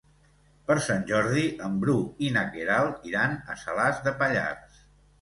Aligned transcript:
Per 0.71 0.77
Sant 0.85 1.05
Jordi 1.11 1.43
en 1.69 1.77
Bru 1.85 1.99
i 2.29 2.33
na 2.39 2.45
Queralt 2.57 3.09
iran 3.13 3.39
a 3.57 3.63
Salàs 3.67 4.05
de 4.09 4.19
Pallars. 4.25 4.87